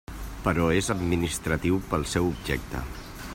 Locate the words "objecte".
2.33-2.83